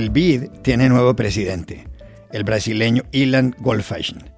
El 0.00 0.08
BID 0.08 0.48
tiene 0.62 0.88
nuevo 0.88 1.14
presidente, 1.14 1.86
el 2.32 2.42
brasileño 2.42 3.02
Ilan 3.12 3.54
Goldfashion. 3.58 4.30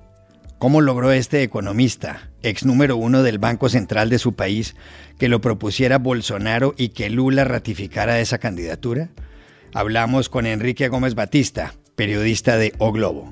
¿Cómo 0.58 0.80
logró 0.80 1.12
este 1.12 1.44
economista, 1.44 2.32
ex 2.42 2.64
número 2.64 2.96
uno 2.96 3.22
del 3.22 3.38
Banco 3.38 3.68
Central 3.68 4.10
de 4.10 4.18
su 4.18 4.34
país, 4.34 4.74
que 5.20 5.28
lo 5.28 5.40
propusiera 5.40 5.98
Bolsonaro 5.98 6.74
y 6.76 6.88
que 6.88 7.10
Lula 7.10 7.44
ratificara 7.44 8.18
esa 8.18 8.38
candidatura? 8.38 9.10
Hablamos 9.72 10.28
con 10.28 10.46
Enrique 10.46 10.88
Gómez 10.88 11.14
Batista, 11.14 11.74
periodista 11.94 12.56
de 12.56 12.74
O 12.78 12.90
Globo. 12.90 13.30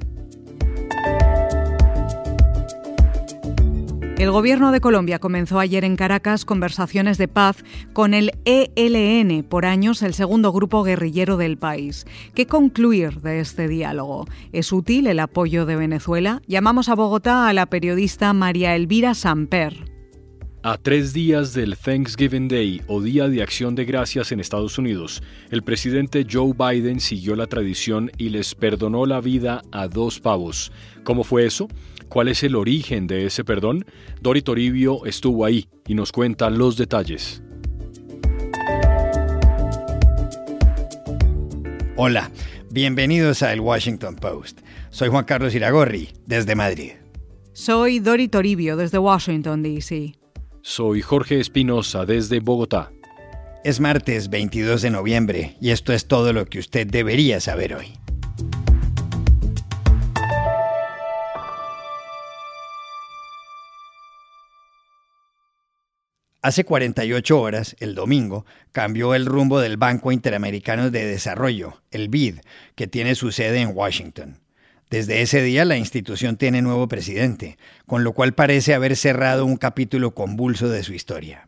El 4.21 4.31
gobierno 4.31 4.71
de 4.71 4.83
Colombia 4.83 5.19
comenzó 5.19 5.59
ayer 5.59 5.83
en 5.83 5.97
Caracas 5.97 6.45
conversaciones 6.45 7.17
de 7.17 7.27
paz 7.27 7.65
con 7.95 8.13
el 8.13 8.33
ELN, 8.45 9.43
por 9.45 9.65
años 9.65 10.03
el 10.03 10.13
segundo 10.13 10.53
grupo 10.53 10.83
guerrillero 10.83 11.39
del 11.39 11.57
país. 11.57 12.05
¿Qué 12.35 12.45
concluir 12.45 13.23
de 13.23 13.41
este 13.41 13.67
diálogo? 13.67 14.29
¿Es 14.53 14.75
útil 14.75 15.07
el 15.07 15.21
apoyo 15.21 15.65
de 15.65 15.77
Venezuela? 15.77 16.43
Llamamos 16.47 16.91
a 16.91 16.97
Bogotá 16.97 17.49
a 17.49 17.55
la 17.55 17.65
periodista 17.65 18.35
María 18.35 18.77
Elvira 18.77 19.15
Samper. 19.15 19.91
A 20.63 20.77
tres 20.77 21.15
días 21.15 21.55
del 21.55 21.79
Thanksgiving 21.79 22.49
Day 22.49 22.83
o 22.89 23.01
Día 23.01 23.27
de 23.27 23.43
Acción 23.43 23.75
de 23.75 23.87
Gracias 23.87 24.33
en 24.33 24.41
Estados 24.41 24.77
Unidos, 24.77 25.23
el 25.51 25.63
presidente 25.63 26.27
Joe 26.31 26.53
Biden 26.53 27.01
siguió 27.01 27.37
la 27.37 27.47
tradición 27.47 28.11
y 28.19 28.29
les 28.29 28.55
perdonó 28.55 29.07
la 29.07 29.23
vida 29.23 29.63
a 29.73 29.89
dos 29.89 30.21
pavos. 30.21 30.73
¿Cómo 31.05 31.25
fue 31.25 31.47
eso? 31.47 31.69
¿Cuál 32.11 32.27
es 32.27 32.43
el 32.43 32.57
origen 32.57 33.07
de 33.07 33.25
ese 33.27 33.45
perdón? 33.45 33.87
Dori 34.21 34.43
Toribio 34.43 35.07
estuvo 35.07 35.45
ahí 35.45 35.69
y 35.87 35.95
nos 35.95 36.11
cuenta 36.11 36.51
los 36.51 36.77
detalles. 36.77 37.41
Hola, 41.95 42.33
bienvenidos 42.69 43.45
a 43.45 43.53
El 43.53 43.61
Washington 43.61 44.17
Post. 44.17 44.63
Soy 44.91 45.09
Juan 45.09 45.25
Carlos 45.25 45.55
Iragorri, 45.55 46.09
desde 46.27 46.57
Madrid. 46.57 46.95
Soy 47.53 48.01
Dori 48.01 48.27
Toribio, 48.27 48.77
desde 48.77 48.99
Washington, 48.99 49.63
D.C. 49.63 50.17
Soy 50.63 51.03
Jorge 51.03 51.39
Espinosa 51.39 52.07
desde 52.07 52.41
Bogotá. 52.41 52.91
Es 53.63 53.79
martes 53.79 54.31
22 54.31 54.83
de 54.83 54.91
noviembre 54.91 55.57
y 55.61 55.71
esto 55.71 55.93
es 55.93 56.09
todo 56.09 56.33
lo 56.33 56.45
que 56.47 56.59
usted 56.59 56.89
debería 56.89 57.39
saber 57.39 57.75
hoy. 57.77 58.00
Hace 66.43 66.65
48 66.65 67.39
horas, 67.39 67.77
el 67.81 67.95
domingo, 67.95 68.47
cambió 68.73 69.15
el 69.15 69.27
rumbo 69.27 69.61
del 69.61 69.77
Banco 69.77 70.11
Interamericano 70.11 70.91
de 70.91 71.05
Desarrollo, 71.05 71.83
el 71.91 72.09
BID, 72.09 72.37
que 72.77 72.87
tiene 72.87 73.15
su 73.15 73.31
sede 73.31 73.61
en 73.61 73.77
Washington. 73.77 74.41
Desde 74.89 75.21
ese 75.21 75.43
día 75.43 75.67
la 75.67 75.77
institución 75.77 76.39
tiene 76.39 76.63
nuevo 76.63 76.89
presidente, 76.89 77.59
con 77.85 78.05
lo 78.05 78.15
cual 78.15 78.33
parece 78.33 78.73
haber 78.73 78.97
cerrado 78.97 79.45
un 79.45 79.59
capítulo 79.59 80.15
convulso 80.15 80.71
de 80.71 80.83
su 80.83 80.95
historia. 80.95 81.47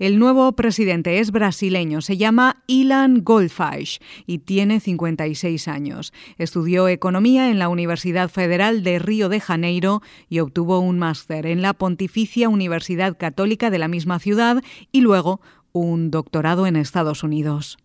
El 0.00 0.18
nuevo 0.18 0.50
presidente 0.52 1.20
es 1.20 1.30
brasileño, 1.30 2.00
se 2.00 2.16
llama 2.16 2.64
Ilan 2.66 3.22
Goldfish 3.22 4.00
y 4.26 4.38
tiene 4.38 4.80
56 4.80 5.68
años. 5.68 6.12
Estudió 6.36 6.88
economía 6.88 7.48
en 7.48 7.60
la 7.60 7.68
Universidad 7.68 8.28
Federal 8.28 8.82
de 8.82 8.98
Río 8.98 9.28
de 9.28 9.38
Janeiro 9.38 10.02
y 10.28 10.40
obtuvo 10.40 10.80
un 10.80 10.98
máster 10.98 11.46
en 11.46 11.62
la 11.62 11.74
Pontificia 11.74 12.48
Universidad 12.48 13.16
Católica 13.16 13.70
de 13.70 13.78
la 13.78 13.86
misma 13.86 14.18
ciudad 14.18 14.64
y 14.90 15.00
luego 15.00 15.40
un 15.70 16.10
doctorado 16.10 16.66
en 16.66 16.74
Estados 16.74 17.22
Unidos. 17.22 17.78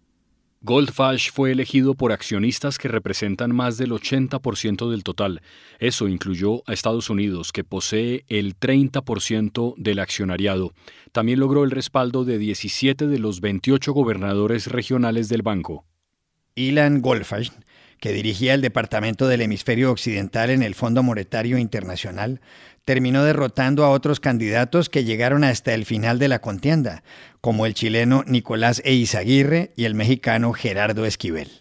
Goldfish 0.62 1.32
fue 1.32 1.54
elegido 1.54 1.96
por 1.96 2.12
accionistas 2.12 2.78
que 2.78 2.90
representan 2.90 3.56
más 3.56 3.78
del 3.78 3.92
80% 3.92 4.92
del 4.92 5.06
total. 5.06 5.42
Eso 5.80 6.10
incluyó 6.10 6.64
a 6.68 6.74
Estados 6.74 7.10
Unidos, 7.10 7.54
que 7.54 7.64
posee 7.64 8.26
el 8.28 8.60
30% 8.60 9.76
del 9.78 10.00
accionariado. 10.00 10.74
También 11.14 11.40
logró 11.40 11.64
el 11.64 11.72
respaldo 11.72 12.26
de 12.26 12.38
17 12.38 13.08
de 13.08 13.20
los 13.20 13.40
28 13.40 13.94
gobernadores 13.94 14.68
regionales 14.68 15.30
del 15.30 15.44
banco. 15.44 15.86
Ilan 16.56 17.02
Goldfish 17.02 17.52
que 18.00 18.14
dirigía 18.14 18.54
el 18.54 18.62
Departamento 18.62 19.28
del 19.28 19.42
Hemisferio 19.42 19.92
Occidental 19.92 20.50
en 20.50 20.64
el 20.64 20.74
Fondo 20.74 21.04
Monetario 21.04 21.58
Internacional, 21.58 22.40
terminó 22.90 23.24
derrotando 23.24 23.86
a 23.86 23.92
otros 23.92 24.20
candidatos 24.20 24.90
que 24.90 25.04
llegaron 25.04 25.44
hasta 25.44 25.76
el 25.76 25.86
final 25.86 26.18
de 26.18 26.28
la 26.28 26.40
contienda, 26.40 27.04
como 27.40 27.68
el 27.68 27.76
chileno 27.76 28.24
Nicolás 28.26 28.82
Eizaguirre 28.84 29.74
y 29.76 29.84
el 29.84 29.94
mexicano 29.94 30.54
Gerardo 30.54 31.06
Esquivel. 31.06 31.52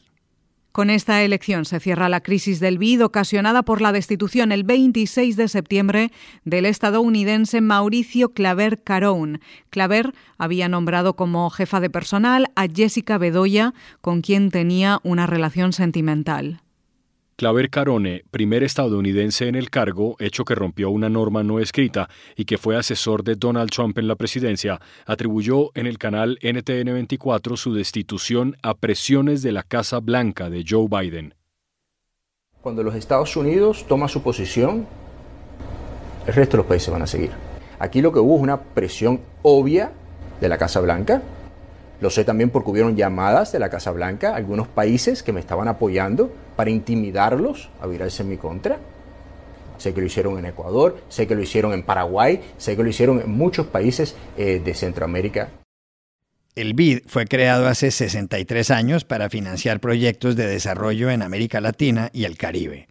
Con 0.73 0.89
esta 0.89 1.23
elección 1.23 1.67
se 1.67 1.81
cierra 1.81 2.09
la 2.09 2.23
crisis 2.23 2.61
del 2.61 2.79
BID 2.79 3.05
ocasionada 3.05 3.63
por 3.63 3.83
la 3.83 3.93
destitución 3.93 4.53
el 4.53 4.65
26 4.65 5.37
de 5.37 5.49
septiembre 5.49 6.13
del 6.47 6.65
estadounidense 6.65 7.61
Mauricio 7.61 8.33
Claver 8.33 8.83
Caron. 8.83 9.43
Claver 9.69 10.15
había 10.39 10.71
nombrado 10.71 11.15
como 11.15 11.51
jefa 11.51 11.79
de 11.81 11.91
personal 11.91 12.47
a 12.57 12.69
Jessica 12.75 13.19
Bedoya, 13.19 13.75
con 14.01 14.23
quien 14.23 14.51
tenía 14.51 14.99
una 15.03 15.27
relación 15.27 15.75
sentimental. 15.75 16.63
Claver 17.39 17.71
Carone, 17.71 18.25
primer 18.33 18.65
estadounidense 18.65 19.47
en 19.47 19.55
el 19.55 19.71
cargo, 19.71 20.17
hecho 20.19 20.45
que 20.45 20.57
rompió 20.57 20.91
una 20.91 21.09
norma 21.09 21.45
no 21.45 21.61
escrita 21.61 22.09
y 22.35 22.47
que 22.47 22.59
fue 22.59 22.77
asesor 22.77 23.23
de 23.23 23.37
Donald 23.37 23.71
Trump 23.71 23.97
en 23.97 24.09
la 24.09 24.17
presidencia, 24.17 24.81
atribuyó 25.07 25.71
en 25.77 25.87
el 25.87 25.99
canal 25.99 26.41
NTN 26.43 26.93
24 26.93 27.57
su 27.57 27.73
destitución 27.73 28.57
a 28.65 28.75
presiones 28.75 29.41
de 29.43 29.53
la 29.53 29.63
Casa 29.63 30.01
Blanca 30.01 30.51
de 30.51 30.65
Joe 30.69 30.89
Biden. 30.91 31.37
Cuando 32.61 32.83
los 32.83 32.97
Estados 32.97 33.37
Unidos 33.37 33.87
toman 33.87 34.09
su 34.09 34.21
posición, 34.21 34.89
el 36.27 36.35
resto 36.35 36.57
de 36.57 36.63
los 36.65 36.67
países 36.67 36.91
van 36.91 37.03
a 37.03 37.07
seguir. 37.07 37.31
Aquí 37.79 38.03
lo 38.03 38.13
que 38.13 38.19
hubo 38.19 38.35
es 38.35 38.43
una 38.43 38.61
presión 38.61 39.21
obvia 39.43 39.93
de 40.41 40.49
la 40.49 40.59
Casa 40.59 40.81
Blanca, 40.81 41.23
lo 42.01 42.11
sé 42.11 42.25
también 42.25 42.51
porque 42.51 42.71
hubieron 42.71 42.97
llamadas 42.97 43.51
de 43.53 43.59
la 43.59 43.71
Casa 43.71 43.91
Blanca, 43.91 44.37
algunos 44.37 44.69
países 44.69 45.23
que 45.23 45.33
me 45.33 45.41
estaban 45.41 45.67
apoyando 45.67 46.33
para 46.57 46.71
intimidarlos 46.71 47.71
a 47.81 47.87
virarse 47.87 48.23
en 48.23 48.29
mi 48.29 48.37
contra. 48.37 48.79
Sé 49.79 49.95
que 49.95 50.01
lo 50.01 50.07
hicieron 50.07 50.39
en 50.39 50.47
Ecuador, 50.47 50.99
sé 51.09 51.27
que 51.27 51.35
lo 51.35 51.43
hicieron 51.43 51.73
en 51.73 51.83
Paraguay, 51.83 52.41
sé 52.57 52.77
que 52.77 52.83
lo 52.83 52.89
hicieron 52.89 53.21
en 53.21 53.31
muchos 53.31 53.67
países 53.67 54.17
eh, 54.37 54.61
de 54.65 54.75
Centroamérica. 54.75 55.51
El 56.55 56.75
BID 56.75 57.03
fue 57.07 57.27
creado 57.27 57.69
hace 57.69 57.93
63 57.93 58.73
años 58.73 59.05
para 59.05 59.31
financiar 59.31 59.79
proyectos 59.79 60.35
de 60.35 60.49
desarrollo 60.49 61.11
en 61.11 61.23
América 61.23 61.61
Latina 61.61 62.11
y 62.13 62.25
el 62.25 62.37
Caribe. 62.37 62.89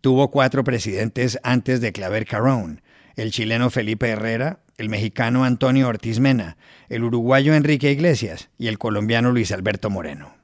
Tuvo 0.00 0.30
cuatro 0.30 0.64
presidentes 0.64 1.38
antes 1.42 1.80
de 1.80 1.92
Claver 1.92 2.26
Carón, 2.26 2.82
el 3.16 3.30
chileno 3.30 3.70
Felipe 3.70 4.08
Herrera, 4.08 4.60
el 4.76 4.90
mexicano 4.90 5.44
Antonio 5.44 5.88
Ortiz 5.88 6.20
Mena, 6.20 6.58
el 6.88 7.02
uruguayo 7.02 7.54
Enrique 7.54 7.90
Iglesias 7.90 8.50
y 8.58 8.68
el 8.68 8.78
colombiano 8.78 9.32
Luis 9.32 9.52
Alberto 9.52 9.90
Moreno. 9.90 10.34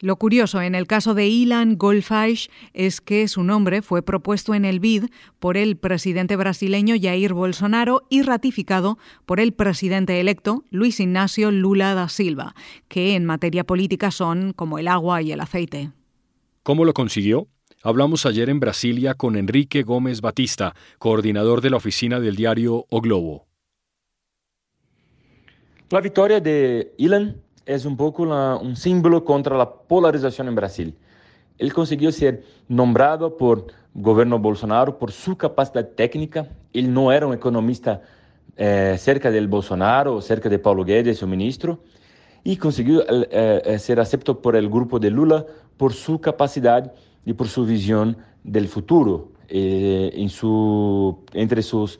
Lo 0.00 0.16
curioso 0.16 0.62
en 0.62 0.76
el 0.76 0.86
caso 0.86 1.14
de 1.14 1.26
Ilan 1.26 1.76
Goldfish 1.76 2.50
es 2.72 3.00
que 3.00 3.26
su 3.26 3.42
nombre 3.42 3.82
fue 3.82 4.02
propuesto 4.02 4.54
en 4.54 4.64
el 4.64 4.78
BID 4.78 5.06
por 5.40 5.56
el 5.56 5.76
presidente 5.76 6.36
brasileño 6.36 6.94
Jair 7.00 7.34
Bolsonaro 7.34 8.02
y 8.08 8.22
ratificado 8.22 8.96
por 9.26 9.40
el 9.40 9.52
presidente 9.52 10.20
electo 10.20 10.64
Luis 10.70 11.00
Ignacio 11.00 11.50
Lula 11.50 11.94
da 11.94 12.08
Silva, 12.08 12.54
que 12.86 13.16
en 13.16 13.24
materia 13.24 13.64
política 13.64 14.12
son 14.12 14.52
como 14.52 14.78
el 14.78 14.86
agua 14.86 15.20
y 15.20 15.32
el 15.32 15.40
aceite. 15.40 15.90
¿Cómo 16.62 16.84
lo 16.84 16.94
consiguió? 16.94 17.48
Hablamos 17.84 18.26
ayer 18.26 18.50
en 18.50 18.58
Brasilia 18.58 19.14
con 19.14 19.36
Enrique 19.36 19.84
Gómez 19.84 20.20
Batista, 20.20 20.74
coordinador 20.98 21.60
de 21.60 21.70
la 21.70 21.76
oficina 21.76 22.18
del 22.18 22.34
diario 22.34 22.86
O 22.90 23.00
Globo. 23.00 23.46
La 25.90 26.00
victoria 26.00 26.40
de 26.40 26.92
Ilan 26.98 27.40
es 27.64 27.84
un 27.84 27.96
poco 27.96 28.24
un 28.24 28.74
símbolo 28.74 29.24
contra 29.24 29.56
la 29.56 29.70
polarización 29.70 30.48
en 30.48 30.56
Brasil. 30.56 30.96
Él 31.56 31.72
consiguió 31.72 32.10
ser 32.10 32.42
nombrado 32.66 33.36
por 33.36 33.68
gobierno 33.94 34.40
Bolsonaro 34.40 34.98
por 34.98 35.12
su 35.12 35.36
capacidad 35.36 35.88
técnica. 35.88 36.48
Él 36.72 36.92
no 36.92 37.12
era 37.12 37.28
un 37.28 37.34
economista 37.34 38.02
eh, 38.56 38.96
cerca 38.98 39.30
del 39.30 39.46
Bolsonaro 39.46 40.20
cerca 40.20 40.48
de 40.48 40.58
Paulo 40.58 40.84
Guedes, 40.84 41.18
su 41.18 41.28
ministro, 41.28 41.78
y 42.42 42.56
consiguió 42.56 43.02
eh, 43.02 43.62
eh, 43.64 43.78
ser 43.78 44.00
aceptado 44.00 44.42
por 44.42 44.56
el 44.56 44.68
grupo 44.68 44.98
de 44.98 45.10
Lula 45.12 45.46
por 45.76 45.92
su 45.92 46.20
capacidad 46.20 46.92
y 47.28 47.34
por 47.34 47.46
su 47.46 47.66
visión 47.66 48.16
del 48.42 48.68
futuro. 48.68 49.28
en 49.50 50.28
su, 50.28 51.24
entre 51.32 51.62
sus 51.62 51.98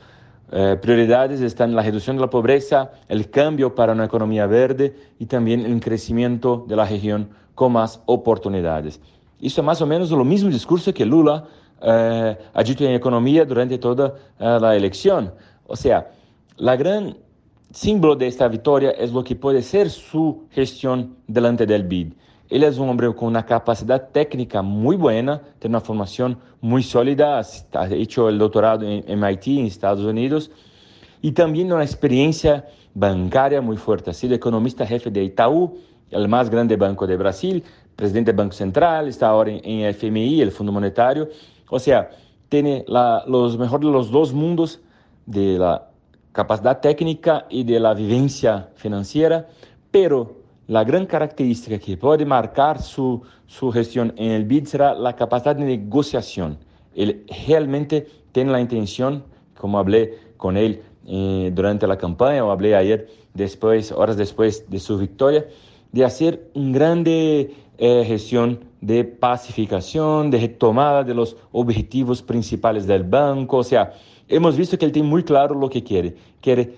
eh, 0.50 0.78
prioridades 0.80 1.42
están 1.42 1.74
la 1.74 1.82
reducción 1.82 2.16
de 2.16 2.22
la 2.22 2.30
pobreza, 2.30 2.92
el 3.08 3.28
cambio 3.28 3.74
para 3.74 3.92
una 3.92 4.06
economía 4.06 4.46
verde 4.46 4.94
y 5.18 5.26
también 5.26 5.66
el 5.66 5.78
crecimiento 5.80 6.64
de 6.66 6.76
la 6.76 6.86
región 6.86 7.28
con 7.54 7.72
más 7.72 8.00
oportunidades. 8.06 9.00
Eso 9.40 9.60
es 9.60 9.66
más 9.66 9.82
o 9.82 9.86
menos 9.86 10.10
lo 10.10 10.24
mismo 10.24 10.48
discurso 10.48 10.94
que 10.94 11.04
Lula 11.04 11.44
eh, 11.82 12.36
ha 12.54 12.62
dicho 12.62 12.84
en 12.84 12.92
economía 12.92 13.44
durante 13.44 13.76
toda 13.76 14.14
eh, 14.38 14.58
la 14.58 14.74
elección. 14.74 15.34
O 15.66 15.76
sea, 15.76 16.10
la 16.56 16.74
gran 16.76 17.18
símbolo 17.70 18.16
de 18.16 18.28
esta 18.28 18.48
victoria 18.48 18.92
es 18.92 19.12
lo 19.12 19.22
que 19.22 19.36
puede 19.36 19.60
ser 19.60 19.90
su 19.90 20.46
gestión 20.50 21.16
delante 21.26 21.66
del 21.66 21.82
BID. 21.82 22.14
Él 22.50 22.62
es 22.62 22.78
un 22.78 22.88
hombre 22.88 23.14
con 23.14 23.28
una 23.28 23.44
capacidad 23.44 24.08
técnica 24.10 24.62
muy 24.62 24.96
buena, 24.96 25.42
tiene 25.58 25.76
una 25.76 25.84
formación 25.84 26.38
muy 26.60 26.82
sólida, 26.82 27.40
ha 27.72 27.86
hecho 27.88 28.28
el 28.28 28.38
doctorado 28.38 28.86
en 28.86 29.20
MIT 29.20 29.46
en 29.48 29.66
Estados 29.66 30.04
Unidos 30.04 30.50
y 31.20 31.32
también 31.32 31.72
una 31.72 31.84
experiencia 31.84 32.66
bancaria 32.94 33.60
muy 33.60 33.76
fuerte. 33.76 34.10
Ha 34.10 34.14
sido 34.14 34.34
economista 34.34 34.86
jefe 34.86 35.10
de 35.10 35.24
Itaú, 35.24 35.78
el 36.10 36.26
más 36.28 36.48
grande 36.48 36.76
banco 36.76 37.06
de 37.06 37.16
Brasil, 37.16 37.62
presidente 37.94 38.32
del 38.32 38.36
Banco 38.36 38.54
Central, 38.54 39.08
está 39.08 39.28
ahora 39.28 39.52
en 39.52 39.94
FMI, 39.94 40.40
el 40.40 40.50
Fondo 40.50 40.72
Monetario. 40.72 41.28
O 41.68 41.78
sea, 41.78 42.08
tiene 42.48 42.84
los 42.88 43.58
mejores 43.58 43.86
de 43.86 43.92
los 43.92 44.10
dos 44.10 44.32
mundos 44.32 44.80
de 45.26 45.58
la 45.58 45.90
capacidad 46.32 46.80
técnica 46.80 47.46
y 47.50 47.64
de 47.64 47.78
la 47.78 47.92
vivencia 47.92 48.70
financiera, 48.74 49.48
pero 49.90 50.37
la 50.68 50.84
gran 50.84 51.06
característica 51.06 51.78
que 51.78 51.96
puede 51.96 52.24
marcar 52.26 52.80
su, 52.80 53.22
su 53.46 53.72
gestión 53.72 54.12
en 54.16 54.32
el 54.32 54.44
BID 54.44 54.66
será 54.66 54.94
la 54.94 55.16
capacidad 55.16 55.56
de 55.56 55.64
negociación. 55.64 56.58
Él 56.94 57.24
realmente 57.46 58.06
tiene 58.32 58.52
la 58.52 58.60
intención, 58.60 59.24
como 59.56 59.78
hablé 59.78 60.18
con 60.36 60.58
él 60.58 60.82
eh, 61.06 61.50
durante 61.54 61.86
la 61.86 61.96
campaña, 61.96 62.44
o 62.44 62.50
hablé 62.50 62.76
ayer, 62.76 63.08
después, 63.32 63.92
horas 63.92 64.18
después 64.18 64.68
de 64.68 64.78
su 64.78 64.98
victoria, 64.98 65.46
de 65.90 66.04
hacer 66.04 66.50
una 66.52 66.76
grande 66.78 67.54
eh, 67.78 68.04
gestión 68.06 68.60
de 68.82 69.04
pacificación, 69.04 70.30
de 70.30 70.38
retomada 70.38 71.02
de 71.02 71.14
los 71.14 71.34
objetivos 71.50 72.22
principales 72.22 72.86
del 72.86 73.04
banco. 73.04 73.56
O 73.56 73.64
sea, 73.64 73.94
hemos 74.28 74.54
visto 74.54 74.76
que 74.76 74.84
él 74.84 74.92
tiene 74.92 75.08
muy 75.08 75.24
claro 75.24 75.54
lo 75.54 75.70
que 75.70 75.82
quiere. 75.82 76.14
Quiere, 76.42 76.74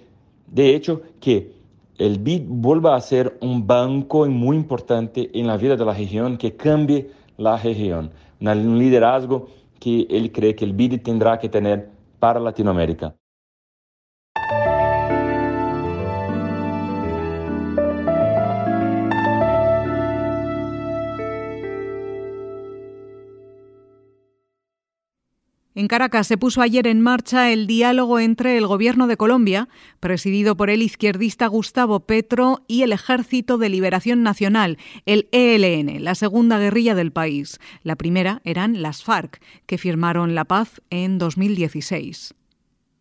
de 0.47 0.77
hecho, 0.77 1.03
que 1.19 1.60
el 2.01 2.19
BID 2.19 2.45
vuelva 2.47 2.97
a 2.97 3.01
ser 3.03 3.37
un 3.43 3.67
banco 3.67 4.27
muy 4.27 4.57
importante 4.57 5.31
en 5.39 5.47
la 5.47 5.59
vida 5.59 5.77
de 5.77 5.85
la 5.85 5.93
región, 5.93 6.39
que 6.39 6.57
cambie 6.57 7.11
la 7.37 7.59
región. 7.59 8.11
Un 8.41 8.79
liderazgo 8.79 9.49
que 9.79 10.07
él 10.09 10.33
cree 10.33 10.55
que 10.55 10.65
el 10.65 10.73
BID 10.73 11.03
tendrá 11.03 11.39
que 11.39 11.51
tener 11.51 11.91
para 12.19 12.41
Latinoamérica. 12.41 13.15
En 25.81 25.89
Caracas 25.89 26.27
se 26.27 26.37
puso 26.37 26.61
ayer 26.61 26.87
en 26.87 27.01
marcha 27.01 27.51
el 27.51 27.67
diálogo 27.67 28.21
entre 28.21 28.59
el 28.59 28.67
Gobierno 28.67 29.07
de 29.07 29.17
Colombia, 29.17 29.67
presidido 29.99 30.55
por 30.55 30.69
el 30.69 30.83
izquierdista 30.83 31.47
Gustavo 31.47 32.01
Petro, 32.01 32.63
y 32.69 32.83
el 32.83 32.93
Ejército 32.93 33.57
de 33.57 33.71
Liberación 33.71 34.23
Nacional, 34.23 34.77
el 35.07 35.31
ELN, 35.33 36.05
la 36.05 36.15
segunda 36.15 36.59
guerrilla 36.59 36.95
del 36.95 37.13
país. 37.13 37.61
La 37.83 37.97
primera 37.97 38.43
eran 38.45 38.83
las 38.83 39.03
FARC, 39.03 39.41
que 39.65 39.79
firmaron 39.79 40.35
la 40.35 40.45
paz 40.45 40.83
en 40.91 41.17
2016. 41.17 42.35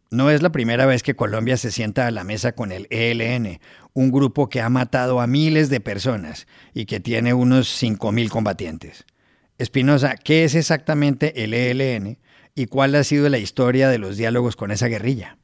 No 0.09 0.29
es 0.29 0.41
la 0.41 0.53
primera 0.53 0.85
vez 0.85 1.03
que 1.03 1.17
Colombia 1.17 1.57
se 1.57 1.71
sienta 1.71 2.07
a 2.07 2.11
la 2.11 2.23
mesa 2.23 2.53
con 2.53 2.71
el 2.71 2.87
ELN, 2.91 3.59
un 3.91 4.09
grupo 4.09 4.47
que 4.47 4.61
ha 4.61 4.69
matado 4.69 5.19
a 5.19 5.27
miles 5.27 5.69
de 5.69 5.81
personas 5.81 6.47
y 6.73 6.85
que 6.85 7.01
tiene 7.01 7.33
unos 7.33 7.67
5.000 7.83 8.29
combatientes. 8.29 9.05
Espinosa, 9.57 10.15
¿qué 10.15 10.45
es 10.45 10.55
exactamente 10.55 11.43
el 11.43 11.53
ELN? 11.53 12.17
Y 12.55 12.67
cuál 12.67 12.95
ha 12.95 13.03
sido 13.03 13.29
la 13.29 13.37
historia 13.37 13.89
de 13.89 13.97
los 13.97 14.17
diálogos 14.17 14.55
con 14.55 14.71
esa 14.71 14.87
guerrilla. 14.87 15.37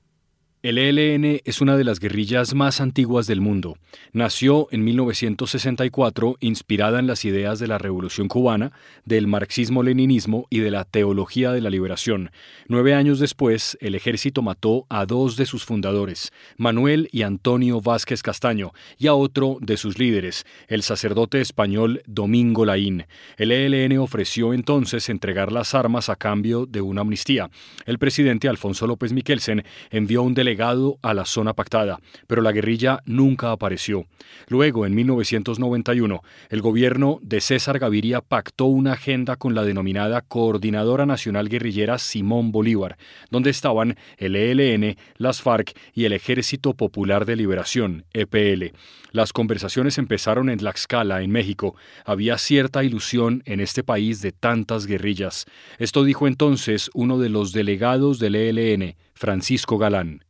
El 0.66 0.80
ELN 0.80 1.42
es 1.46 1.62
una 1.62 1.78
de 1.78 1.84
las 1.84 2.00
guerrillas 2.00 2.56
más 2.56 2.82
antiguas 2.82 3.28
del 3.28 3.40
mundo. 3.40 3.78
Nació 4.14 4.68
en 4.72 4.84
1964 4.84 6.38
inspirada 6.40 6.98
en 6.98 7.06
las 7.06 7.24
ideas 7.24 7.60
de 7.60 7.68
la 7.68 7.78
Revolución 7.78 8.28
cubana, 8.28 8.72
del 9.06 9.28
marxismo-leninismo 9.28 10.48
y 10.50 10.62
de 10.62 10.72
la 10.72 10.84
teología 10.84 11.52
de 11.52 11.62
la 11.62 11.70
liberación. 11.70 12.32
Nueve 12.68 12.96
años 12.96 13.20
después, 13.20 13.78
el 13.80 13.94
ejército 13.94 14.42
mató 14.42 14.88
a 14.90 15.06
dos 15.06 15.38
de 15.38 15.46
sus 15.46 15.66
fundadores, 15.66 16.34
Manuel 16.58 17.10
y 17.12 17.22
Antonio 17.22 17.80
Vázquez 17.80 18.24
Castaño, 18.24 18.72
y 18.98 19.06
a 19.06 19.14
otro 19.14 19.60
de 19.62 19.78
sus 19.78 20.00
líderes, 20.00 20.48
el 20.68 20.82
sacerdote 20.82 21.42
español 21.42 22.02
Domingo 22.08 22.66
Laín. 22.66 23.06
El 23.38 23.52
ELN 23.52 24.00
ofreció 24.00 24.52
entonces 24.52 25.10
entregar 25.10 25.52
las 25.52 25.76
armas 25.76 26.10
a 26.10 26.16
cambio 26.16 26.66
de 26.66 26.82
una 26.82 27.02
amnistía. 27.02 27.52
El 27.86 28.00
presidente 28.00 28.48
Alfonso 28.50 28.88
López 28.88 29.14
Miquelsen 29.14 29.64
envió 29.92 30.24
un 30.24 30.34
delegado 30.34 30.55
a 31.02 31.14
la 31.14 31.26
zona 31.26 31.54
pactada, 31.54 32.00
pero 32.28 32.42
la 32.42 32.52
guerrilla 32.52 33.02
nunca 33.06 33.52
apareció. 33.52 34.06
Luego, 34.48 34.86
en 34.86 34.96
1991, 34.96 36.22
el 36.50 36.62
gobierno 36.62 37.20
de 37.22 37.42
César 37.42 37.80
Gaviria 37.80 38.22
pactó 38.22 38.66
una 38.66 38.94
agenda 38.94 39.36
con 39.36 39.56
la 39.56 39.64
denominada 39.64 40.22
Coordinadora 40.22 41.06
Nacional 41.06 41.50
Guerrillera 41.50 41.98
Simón 41.98 42.52
Bolívar, 42.52 42.98
donde 43.30 43.50
estaban 43.50 43.98
el 44.18 44.36
ELN, 44.36 44.98
las 45.18 45.42
FARC 45.42 45.78
y 45.94 46.06
el 46.06 46.14
Ejército 46.14 46.74
Popular 46.74 47.26
de 47.26 47.36
Liberación, 47.36 48.06
EPL. 48.14 48.76
Las 49.12 49.32
conversaciones 49.32 49.98
empezaron 49.98 50.50
en 50.50 50.60
Tlaxcala, 50.60 51.22
en 51.22 51.32
México. 51.32 51.76
Había 52.04 52.38
cierta 52.38 52.84
ilusión 52.84 53.44
en 53.46 53.62
este 53.62 53.82
país 53.82 54.22
de 54.22 54.34
tantas 54.34 54.88
guerrillas. 54.88 55.46
Esto 55.78 56.04
dijo 56.04 56.28
entonces 56.28 56.90
uno 56.94 57.18
de 57.18 57.30
los 57.30 57.54
delegados 57.54 58.20
del 58.20 58.36
ELN, 58.36 58.96
Francisco 59.14 59.78
Galán 59.78 60.25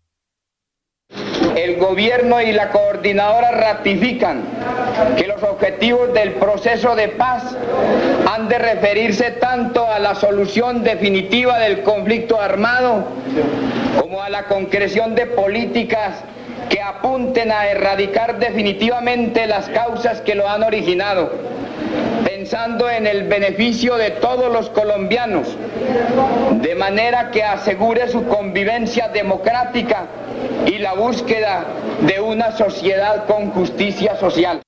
el 1.56 1.78
gobierno 1.78 2.42
y 2.42 2.52
la 2.52 2.70
coordinadora 2.70 3.52
ratifican 3.52 4.42
que 5.18 5.26
los 5.28 5.42
objetivos 5.42 6.14
del 6.14 6.34
proceso 6.34 6.96
de 6.96 7.08
paz 7.08 7.44
han 8.34 8.50
de 8.50 8.58
referirse 8.58 9.32
tanto 9.32 9.90
a 9.90 10.00
la 10.00 10.16
solución 10.16 10.84
definitiva 10.84 11.58
del 11.60 11.82
conflicto 11.84 12.40
armado 12.42 13.06
como 14.00 14.22
a 14.22 14.30
la 14.30 14.44
concreción 14.44 15.16
de 15.16 15.26
políticas 15.28 16.16
que 16.70 16.82
apunten 16.82 17.52
a 17.52 17.68
erradicar 17.68 18.38
definitivamente 18.40 19.48
las 19.48 19.70
causas 19.70 20.22
que 20.22 20.36
lo 20.36 20.50
han 20.50 20.64
originado, 20.64 21.32
pensando 22.46 22.88
en 22.88 23.08
el 23.08 23.28
beneficio 23.28 23.96
de 23.96 24.12
todos 24.12 24.54
los 24.54 24.70
colombianos, 24.70 25.58
de 26.62 26.76
manera 26.76 27.32
que 27.32 27.42
asegure 27.42 28.08
su 28.08 28.24
convivencia 28.26 29.08
democrática 29.08 30.08
y 30.68 30.78
la 30.78 30.94
búsqueda 30.94 31.66
de 32.02 32.22
una 32.22 32.56
sociedad 32.56 33.26
con 33.26 33.50
justicia 33.50 34.16
social. 34.18 34.62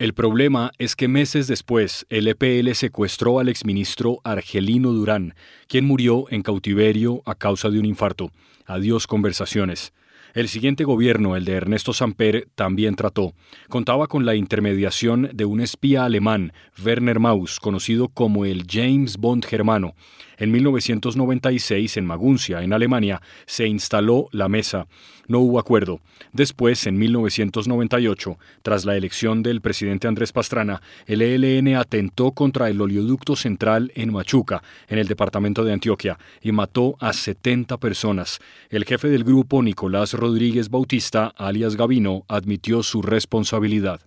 El 0.00 0.14
problema 0.14 0.72
es 0.78 0.96
que 0.96 1.06
meses 1.06 1.46
después 1.46 2.06
el 2.08 2.26
EPL 2.26 2.74
secuestró 2.74 3.38
al 3.38 3.48
exministro 3.48 4.18
Argelino 4.24 4.90
Durán, 4.90 5.36
quien 5.68 5.84
murió 5.84 6.24
en 6.30 6.42
cautiverio 6.42 7.22
a 7.24 7.36
causa 7.36 7.70
de 7.70 7.78
un 7.78 7.86
infarto. 7.86 8.32
Adiós 8.66 9.06
conversaciones. 9.06 9.92
El 10.36 10.48
siguiente 10.48 10.84
gobierno, 10.84 11.34
el 11.34 11.46
de 11.46 11.54
Ernesto 11.54 11.94
Samper, 11.94 12.46
también 12.54 12.94
trató. 12.94 13.32
Contaba 13.70 14.06
con 14.06 14.26
la 14.26 14.34
intermediación 14.34 15.30
de 15.32 15.46
un 15.46 15.62
espía 15.62 16.04
alemán, 16.04 16.52
Werner 16.84 17.18
Maus, 17.18 17.58
conocido 17.58 18.08
como 18.08 18.44
el 18.44 18.66
James 18.70 19.16
Bond 19.16 19.46
germano. 19.46 19.94
En 20.38 20.52
1996, 20.52 21.96
en 21.96 22.06
Maguncia, 22.06 22.62
en 22.62 22.72
Alemania, 22.72 23.22
se 23.46 23.66
instaló 23.66 24.28
la 24.32 24.48
mesa. 24.48 24.86
No 25.28 25.40
hubo 25.40 25.58
acuerdo. 25.58 26.00
Después, 26.32 26.86
en 26.86 26.98
1998, 26.98 28.38
tras 28.62 28.84
la 28.84 28.96
elección 28.96 29.42
del 29.42 29.60
presidente 29.60 30.06
Andrés 30.06 30.32
Pastrana, 30.32 30.82
el 31.06 31.22
ELN 31.22 31.76
atentó 31.76 32.32
contra 32.32 32.68
el 32.68 32.80
oleoducto 32.80 33.34
central 33.34 33.92
en 33.94 34.12
Machuca, 34.12 34.62
en 34.88 34.98
el 34.98 35.08
departamento 35.08 35.64
de 35.64 35.72
Antioquia, 35.72 36.18
y 36.42 36.52
mató 36.52 36.96
a 37.00 37.12
70 37.12 37.78
personas. 37.78 38.38
El 38.70 38.84
jefe 38.84 39.08
del 39.08 39.24
grupo, 39.24 39.62
Nicolás 39.62 40.12
Rodríguez 40.12 40.68
Bautista, 40.68 41.32
alias 41.36 41.76
Gavino, 41.76 42.24
admitió 42.28 42.82
su 42.82 43.02
responsabilidad. 43.02 44.00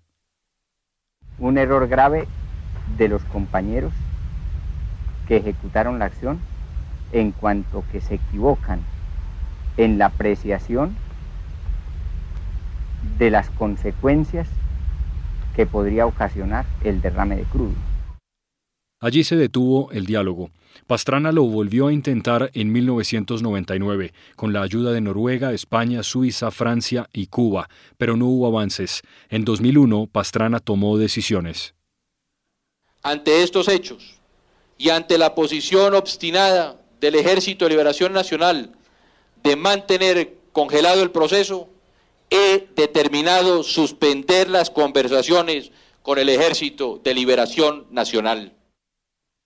Un 1.37 1.57
error 1.57 1.87
grave 1.87 2.27
de 2.97 3.07
los 3.07 3.23
compañeros 3.25 3.93
que 5.29 5.37
ejecutaron 5.37 5.99
la 5.99 6.05
acción 6.05 6.39
en 7.13 7.31
cuanto 7.31 7.85
que 7.91 8.01
se 8.01 8.15
equivocan 8.15 8.81
en 9.77 9.99
la 9.99 10.07
apreciación 10.07 10.95
de 13.19 13.29
las 13.29 13.49
consecuencias 13.51 14.47
que 15.55 15.67
podría 15.67 16.07
ocasionar 16.07 16.65
el 16.83 17.01
derrame 17.01 17.37
de 17.37 17.43
crudo. 17.43 17.75
Allí 18.99 19.23
se 19.23 19.37
detuvo 19.37 19.91
el 19.91 20.05
diálogo. 20.05 20.49
Pastrana 20.87 21.31
lo 21.31 21.43
volvió 21.43 21.87
a 21.87 21.93
intentar 21.93 22.49
en 22.53 22.71
1999, 22.71 24.13
con 24.35 24.51
la 24.51 24.63
ayuda 24.63 24.91
de 24.91 24.99
Noruega, 24.99 25.53
España, 25.53 26.01
Suiza, 26.03 26.51
Francia 26.51 27.07
y 27.13 27.27
Cuba, 27.27 27.69
pero 27.97 28.17
no 28.17 28.25
hubo 28.25 28.47
avances. 28.47 29.03
En 29.29 29.45
2001, 29.45 30.07
Pastrana 30.07 30.59
tomó 30.59 30.97
decisiones. 30.97 31.75
Ante 33.03 33.43
estos 33.43 33.69
hechos, 33.69 34.18
y 34.79 34.89
ante 34.89 35.17
la 35.19 35.35
posición 35.35 35.93
obstinada 35.93 36.77
del 37.01 37.15
Ejército 37.15 37.65
de 37.65 37.69
Liberación 37.69 38.13
Nacional 38.13 38.71
de 39.43 39.55
mantener 39.55 40.37
congelado 40.53 41.03
el 41.03 41.11
proceso, 41.11 41.67
he 42.29 42.67
determinado 42.75 43.63
suspender 43.63 44.49
las 44.49 44.69
conversaciones 44.69 45.71
con 46.01 46.17
el 46.17 46.29
Ejército 46.29 46.99
de 47.03 47.13
Liberación 47.13 47.87
Nacional. 47.91 48.53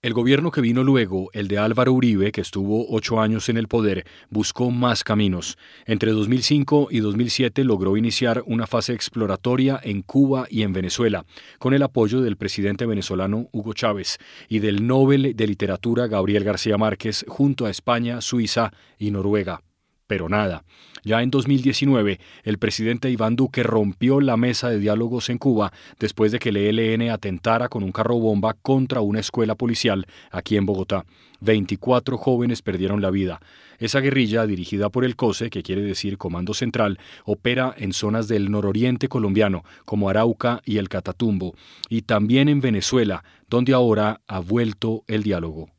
El 0.03 0.11
gobierno 0.13 0.51
que 0.51 0.59
vino 0.59 0.83
luego, 0.83 1.29
el 1.31 1.47
de 1.47 1.57
Álvaro 1.57 1.93
Uribe, 1.93 2.33
que 2.33 2.41
estuvo 2.41 2.87
ocho 2.89 3.21
años 3.21 3.47
en 3.47 3.55
el 3.55 3.69
poder, 3.69 4.05
buscó 4.29 4.69
más 4.69 5.01
caminos. 5.01 5.57
Entre 5.85 6.11
2005 6.11 6.89
y 6.91 6.99
2007 6.99 7.63
logró 7.63 7.95
iniciar 7.95 8.43
una 8.45 8.67
fase 8.67 8.91
exploratoria 8.91 9.79
en 9.81 10.01
Cuba 10.01 10.45
y 10.49 10.63
en 10.63 10.73
Venezuela, 10.73 11.25
con 11.57 11.73
el 11.73 11.83
apoyo 11.83 12.19
del 12.19 12.35
presidente 12.35 12.85
venezolano 12.85 13.47
Hugo 13.53 13.71
Chávez 13.71 14.17
y 14.49 14.59
del 14.59 14.85
Nobel 14.85 15.37
de 15.37 15.47
Literatura 15.47 16.07
Gabriel 16.07 16.43
García 16.43 16.77
Márquez 16.77 17.23
junto 17.29 17.65
a 17.65 17.69
España, 17.69 18.19
Suiza 18.19 18.73
y 18.99 19.09
Noruega. 19.09 19.61
Pero 20.07 20.29
nada. 20.29 20.63
Ya 21.03 21.21
en 21.21 21.31
2019, 21.31 22.19
el 22.43 22.57
presidente 22.57 23.09
Iván 23.09 23.35
Duque 23.35 23.63
rompió 23.63 24.21
la 24.21 24.37
mesa 24.37 24.69
de 24.69 24.79
diálogos 24.79 25.29
en 25.29 25.37
Cuba 25.37 25.73
después 25.99 26.31
de 26.31 26.39
que 26.39 26.49
el 26.49 26.57
ELN 26.57 27.09
atentara 27.09 27.67
con 27.67 27.83
un 27.83 27.91
carro 27.91 28.17
bomba 28.19 28.53
contra 28.53 29.01
una 29.01 29.19
escuela 29.19 29.55
policial 29.55 30.05
aquí 30.31 30.55
en 30.55 30.65
Bogotá. 30.65 31.05
24 31.41 32.17
jóvenes 32.17 32.61
perdieron 32.61 33.01
la 33.01 33.11
vida. 33.11 33.41
Esa 33.79 33.99
guerrilla, 33.99 34.47
dirigida 34.47 34.89
por 34.89 35.03
el 35.03 35.17
COSE, 35.17 35.49
que 35.49 35.61
quiere 35.61 35.81
decir 35.81 36.17
Comando 36.17 36.53
Central, 36.53 36.99
opera 37.25 37.75
en 37.77 37.91
zonas 37.91 38.29
del 38.29 38.49
nororiente 38.49 39.09
colombiano, 39.09 39.65
como 39.83 40.09
Arauca 40.09 40.61
y 40.63 40.77
el 40.77 40.87
Catatumbo, 40.87 41.53
y 41.89 42.03
también 42.03 42.47
en 42.47 42.61
Venezuela, 42.61 43.25
donde 43.49 43.73
ahora 43.73 44.21
ha 44.27 44.39
vuelto 44.39 45.03
el 45.07 45.23
diálogo. 45.23 45.69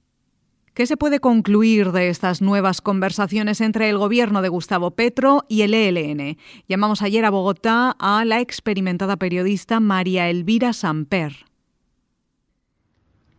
¿Qué 0.75 0.87
se 0.87 0.97
puede 0.97 1.21
concluir 1.21 1.93
de 1.93 2.09
estas 2.09 2.43
nuevas 2.43 2.81
conversaciones 2.81 3.61
entre 3.61 3.89
el 3.89 3.97
gobierno 3.97 4.43
de 4.43 4.49
Gustavo 4.49 4.91
Petro 4.91 5.45
y 5.49 5.63
el 5.63 5.73
ELN? 5.73 6.37
Llamamos 6.69 7.01
ayer 7.01 7.25
a 7.25 7.31
Bogotá 7.31 7.95
a 7.97 8.25
la 8.25 8.41
experimentada 8.41 9.17
periodista 9.17 9.79
María 9.79 10.29
Elvira 10.29 10.73
Samper. 10.73 11.45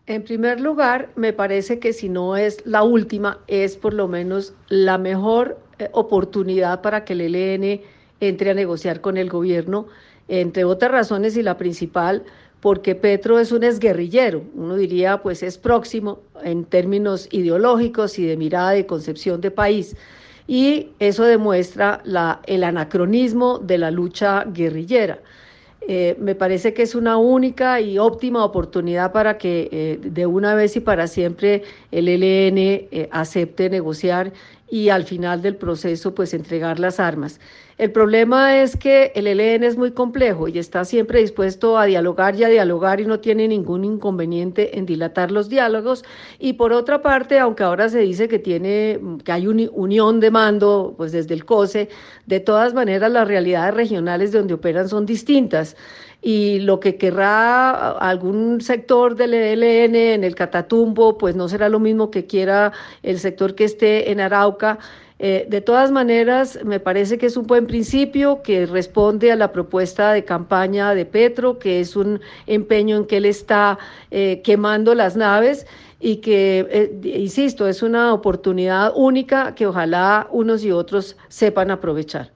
En 0.05 0.23
primer 0.23 0.61
lugar, 0.61 1.09
me 1.17 1.33
parece 1.33 1.79
que 1.79 1.91
si 1.91 2.07
no 2.07 2.37
es 2.37 2.65
la 2.65 2.83
última, 2.83 3.39
es 3.47 3.75
por 3.75 3.93
lo 3.93 4.07
menos 4.07 4.53
la 4.69 4.97
mejor 4.97 5.59
eh, 5.77 5.89
oportunidad 5.91 6.81
para 6.81 7.03
que 7.03 7.11
el 7.11 7.35
ELN 7.35 7.81
entre 8.21 8.51
a 8.51 8.53
negociar 8.53 9.01
con 9.01 9.17
el 9.17 9.29
gobierno, 9.29 9.87
entre 10.29 10.63
otras 10.63 10.89
razones 10.89 11.35
y 11.35 11.43
la 11.43 11.57
principal, 11.57 12.23
porque 12.61 12.95
Petro 12.95 13.39
es 13.39 13.51
un 13.51 13.63
exguerrillero, 13.63 14.43
uno 14.55 14.75
diría 14.75 15.21
pues 15.21 15.43
es 15.43 15.57
próximo 15.57 16.19
en 16.43 16.65
términos 16.65 17.27
ideológicos 17.31 18.17
y 18.19 18.25
de 18.25 18.37
mirada 18.37 18.77
y 18.77 18.85
concepción 18.85 19.41
de 19.41 19.51
país. 19.51 19.95
Y 20.47 20.89
eso 20.99 21.23
demuestra 21.23 22.03
el 22.45 22.63
anacronismo 22.63 23.57
de 23.57 23.79
la 23.79 23.89
lucha 23.91 24.45
guerrillera. 24.45 25.19
Eh, 25.87 26.15
me 26.19 26.33
parece 26.33 26.73
que 26.73 26.81
es 26.81 26.95
una 26.95 27.17
única 27.17 27.79
y 27.79 27.99
óptima 27.99 28.43
oportunidad 28.43 29.11
para 29.11 29.37
que 29.37 29.69
eh, 29.71 29.99
de 30.01 30.25
una 30.25 30.55
vez 30.55 30.75
y 30.75 30.79
para 30.79 31.05
siempre 31.05 31.61
el 31.91 32.07
ELN 32.07 32.57
eh, 32.57 33.07
acepte 33.11 33.69
negociar 33.69 34.33
y 34.69 34.89
al 34.89 35.03
final 35.03 35.41
del 35.41 35.55
proceso 35.55 36.15
pues 36.15 36.33
entregar 36.33 36.79
las 36.79 36.99
armas. 36.99 37.39
El 37.77 37.91
problema 37.91 38.61
es 38.61 38.77
que 38.77 39.11
el 39.15 39.27
ELN 39.27 39.65
es 39.65 39.75
muy 39.75 39.91
complejo 39.91 40.47
y 40.47 40.57
está 40.57 40.85
siempre 40.85 41.19
dispuesto 41.19 41.77
a 41.77 41.83
dialogar 41.85 42.33
y 42.35 42.45
a 42.45 42.47
dialogar 42.47 43.01
y 43.01 43.05
no 43.05 43.19
tiene 43.19 43.49
ningún 43.49 43.83
inconveniente 43.83 44.77
en 44.77 44.85
dilatar 44.85 45.29
los 45.29 45.49
diálogos. 45.49 46.05
Y 46.39 46.53
por 46.53 46.71
otra 46.71 47.01
parte, 47.01 47.37
aunque 47.37 47.63
ahora 47.63 47.89
se 47.89 47.99
dice 47.99 48.29
que 48.29 48.39
tiene 48.39 49.01
que 49.25 49.31
hay 49.33 49.47
unión 49.47 50.21
de 50.21 50.31
mando 50.31 50.93
pues 50.95 51.11
desde 51.11 51.33
el 51.33 51.43
COSE, 51.43 51.89
de 52.25 52.39
todas 52.39 52.73
maneras 52.73 53.11
las 53.11 53.27
realidades 53.27 53.73
regionales 53.73 54.31
donde 54.31 54.53
operan 54.53 54.87
son 54.87 55.05
distintas 55.05 55.75
y 56.27 56.57
lo 56.61 56.79
que 56.79 56.95
querrá 56.95 57.91
algún 57.91 58.59
sector 58.59 59.15
del 59.15 59.35
ELN 59.35 59.95
en 59.95 60.23
el 60.23 60.33
Catatumbo, 60.33 61.19
pues 61.19 61.35
no 61.35 61.47
será 61.47 61.69
lo 61.69 61.79
mismo 61.79 62.09
que 62.09 62.25
quiera 62.25 62.73
el 63.03 63.19
sector 63.19 63.53
que 63.53 63.65
esté 63.65 64.09
en 64.09 64.19
Arauca. 64.19 64.79
Eh, 65.19 65.45
de 65.47 65.61
todas 65.61 65.91
maneras, 65.91 66.57
me 66.65 66.79
parece 66.79 67.19
que 67.19 67.27
es 67.27 67.37
un 67.37 67.45
buen 67.45 67.67
principio 67.67 68.41
que 68.41 68.65
responde 68.65 69.31
a 69.31 69.35
la 69.35 69.51
propuesta 69.51 70.13
de 70.13 70.25
campaña 70.25 70.95
de 70.95 71.05
Petro, 71.05 71.59
que 71.59 71.79
es 71.79 71.95
un 71.95 72.19
empeño 72.47 72.97
en 72.97 73.05
que 73.05 73.17
él 73.17 73.25
está 73.25 73.77
eh, 74.09 74.41
quemando 74.43 74.95
las 74.95 75.15
naves 75.15 75.67
y 75.99 76.17
que, 76.17 76.65
eh, 76.71 77.19
insisto, 77.19 77.67
es 77.67 77.83
una 77.83 78.11
oportunidad 78.15 78.93
única 78.95 79.53
que 79.53 79.67
ojalá 79.67 80.27
unos 80.31 80.63
y 80.63 80.71
otros 80.71 81.17
sepan 81.27 81.69
aprovechar. 81.69 82.34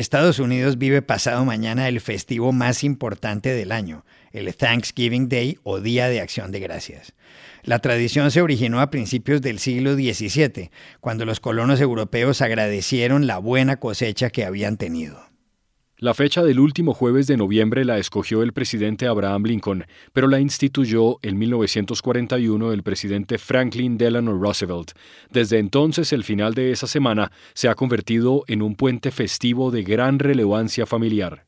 Estados 0.00 0.38
Unidos 0.38 0.78
vive 0.78 1.02
pasado 1.02 1.44
mañana 1.44 1.86
el 1.86 2.00
festivo 2.00 2.52
más 2.52 2.84
importante 2.84 3.50
del 3.50 3.70
año, 3.70 4.04
el 4.32 4.54
Thanksgiving 4.54 5.28
Day 5.28 5.58
o 5.62 5.80
Día 5.80 6.08
de 6.08 6.20
Acción 6.20 6.50
de 6.52 6.60
Gracias. 6.60 7.12
La 7.62 7.80
tradición 7.80 8.30
se 8.30 8.40
originó 8.40 8.80
a 8.80 8.90
principios 8.90 9.42
del 9.42 9.58
siglo 9.58 9.94
XVII, 9.94 10.70
cuando 11.00 11.26
los 11.26 11.38
colonos 11.38 11.80
europeos 11.80 12.40
agradecieron 12.40 13.26
la 13.26 13.38
buena 13.38 13.76
cosecha 13.76 14.30
que 14.30 14.44
habían 14.44 14.78
tenido. 14.78 15.29
La 16.00 16.14
fecha 16.14 16.42
del 16.42 16.60
último 16.60 16.94
jueves 16.94 17.26
de 17.26 17.36
noviembre 17.36 17.84
la 17.84 17.98
escogió 17.98 18.42
el 18.42 18.54
presidente 18.54 19.06
Abraham 19.06 19.42
Lincoln, 19.42 19.84
pero 20.14 20.28
la 20.28 20.40
instituyó 20.40 21.18
en 21.20 21.36
1941 21.36 22.72
el 22.72 22.82
presidente 22.82 23.36
Franklin 23.36 23.98
Delano 23.98 24.32
Roosevelt. 24.32 24.92
Desde 25.30 25.58
entonces, 25.58 26.14
el 26.14 26.24
final 26.24 26.54
de 26.54 26.72
esa 26.72 26.86
semana 26.86 27.30
se 27.52 27.68
ha 27.68 27.74
convertido 27.74 28.44
en 28.46 28.62
un 28.62 28.76
puente 28.76 29.10
festivo 29.10 29.70
de 29.70 29.82
gran 29.82 30.18
relevancia 30.18 30.86
familiar. 30.86 31.44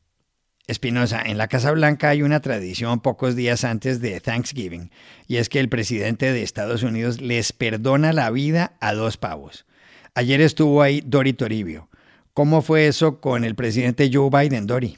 Espinosa, 0.67 1.23
en 1.25 1.39
la 1.39 1.47
Casa 1.47 1.71
Blanca 1.71 2.09
hay 2.09 2.21
una 2.21 2.39
tradición 2.39 2.99
pocos 2.99 3.35
días 3.35 3.63
antes 3.63 4.01
de 4.01 4.21
Thanksgiving, 4.21 4.91
y 5.27 5.37
es 5.37 5.49
que 5.49 5.61
el 5.61 5.67
presidente 5.67 6.31
de 6.31 6.43
Estados 6.43 6.83
Unidos 6.83 7.21
les 7.21 7.53
perdona 7.53 8.13
la 8.13 8.29
vida 8.29 8.77
a 8.79 8.93
dos 8.93 9.17
pavos. 9.17 9.65
Ayer 10.13 10.41
estuvo 10.41 10.83
ahí 10.83 11.01
Dori 11.03 11.33
Toribio 11.33 11.89
¿Cómo 12.35 12.63
fue 12.63 12.87
eso 12.87 13.21
con 13.21 13.43
el 13.43 13.53
presidente 13.53 14.09
Joe 14.11 14.29
Biden, 14.31 14.65
Dori? 14.65 14.97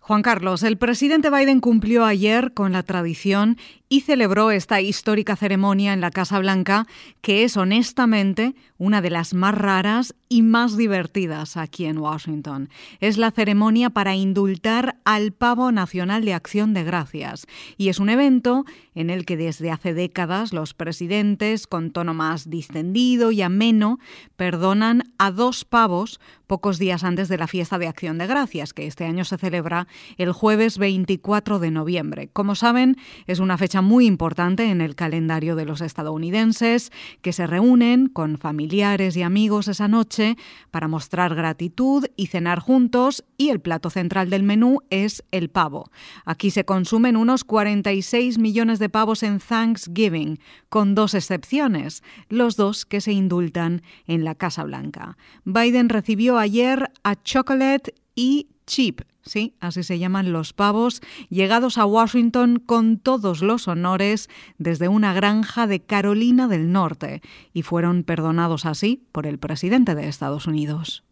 Juan 0.00 0.22
Carlos, 0.22 0.62
el 0.62 0.78
presidente 0.78 1.30
Biden 1.30 1.60
cumplió 1.60 2.04
ayer 2.04 2.52
con 2.54 2.72
la 2.72 2.82
tradición 2.82 3.58
y 3.92 4.02
celebró 4.02 4.52
esta 4.52 4.80
histórica 4.80 5.36
ceremonia 5.36 5.92
en 5.92 6.00
la 6.00 6.12
Casa 6.12 6.38
Blanca, 6.38 6.86
que 7.20 7.44
es 7.44 7.56
honestamente 7.56 8.54
una 8.78 9.02
de 9.02 9.10
las 9.10 9.34
más 9.34 9.54
raras 9.54 10.14
y 10.28 10.42
más 10.42 10.76
divertidas 10.76 11.56
aquí 11.56 11.86
en 11.86 11.98
Washington. 11.98 12.70
Es 13.00 13.18
la 13.18 13.32
ceremonia 13.32 13.90
para 13.90 14.14
indultar 14.14 14.96
al 15.04 15.32
pavo 15.32 15.72
nacional 15.72 16.24
de 16.24 16.34
acción 16.34 16.72
de 16.72 16.84
gracias 16.84 17.46
y 17.76 17.88
es 17.88 17.98
un 17.98 18.10
evento 18.10 18.64
en 18.94 19.10
el 19.10 19.26
que 19.26 19.36
desde 19.36 19.72
hace 19.72 19.92
décadas 19.92 20.52
los 20.52 20.72
presidentes, 20.72 21.66
con 21.66 21.90
tono 21.90 22.14
más 22.14 22.48
distendido 22.48 23.32
y 23.32 23.42
ameno, 23.42 23.98
perdonan 24.36 25.12
a 25.18 25.32
dos 25.32 25.64
pavos 25.64 26.20
pocos 26.46 26.78
días 26.78 27.04
antes 27.04 27.28
de 27.28 27.38
la 27.38 27.48
fiesta 27.48 27.78
de 27.78 27.88
acción 27.88 28.18
de 28.18 28.26
gracias, 28.26 28.72
que 28.72 28.86
este 28.86 29.04
año 29.04 29.24
se 29.24 29.36
celebra 29.36 29.88
el 30.16 30.32
jueves 30.32 30.78
24 30.78 31.58
de 31.58 31.70
noviembre. 31.70 32.28
Como 32.32 32.54
saben, 32.54 32.96
es 33.26 33.38
una 33.38 33.58
fecha 33.58 33.82
muy 33.82 34.06
importante 34.06 34.64
en 34.70 34.80
el 34.80 34.94
calendario 34.94 35.56
de 35.56 35.64
los 35.64 35.80
estadounidenses, 35.80 36.92
que 37.22 37.32
se 37.32 37.46
reúnen 37.46 38.08
con 38.08 38.38
familiares 38.38 39.16
y 39.16 39.22
amigos 39.22 39.68
esa 39.68 39.88
noche 39.88 40.36
para 40.70 40.88
mostrar 40.88 41.34
gratitud 41.34 42.06
y 42.16 42.26
cenar 42.26 42.60
juntos 42.60 43.24
y 43.36 43.50
el 43.50 43.60
plato 43.60 43.90
central 43.90 44.30
del 44.30 44.42
menú 44.42 44.78
es 44.90 45.24
el 45.30 45.50
pavo. 45.50 45.90
Aquí 46.24 46.50
se 46.50 46.64
consumen 46.64 47.16
unos 47.16 47.44
46 47.44 48.38
millones 48.38 48.78
de 48.78 48.88
pavos 48.88 49.22
en 49.22 49.38
Thanksgiving, 49.38 50.38
con 50.68 50.94
dos 50.94 51.14
excepciones, 51.14 52.02
los 52.28 52.56
dos 52.56 52.84
que 52.84 53.00
se 53.00 53.12
indultan 53.12 53.82
en 54.06 54.24
la 54.24 54.34
Casa 54.34 54.64
Blanca. 54.64 55.16
Biden 55.44 55.88
recibió 55.88 56.38
ayer 56.38 56.90
a 57.02 57.16
Chocolate 57.22 57.94
y 58.14 58.48
Chip, 58.66 59.00
sí, 59.22 59.56
así 59.60 59.82
se 59.82 59.98
llaman 59.98 60.32
los 60.32 60.52
pavos, 60.52 61.02
llegados 61.28 61.78
a 61.78 61.86
Washington 61.86 62.58
con 62.58 62.98
todos 62.98 63.42
los 63.42 63.68
honores 63.68 64.28
desde 64.58 64.88
una 64.88 65.12
granja 65.12 65.66
de 65.66 65.80
Carolina 65.80 66.48
del 66.48 66.72
Norte, 66.72 67.22
y 67.52 67.62
fueron 67.62 68.04
perdonados 68.04 68.66
así 68.66 69.06
por 69.12 69.26
el 69.26 69.38
presidente 69.38 69.94
de 69.94 70.08
Estados 70.08 70.46
Unidos. 70.46 71.04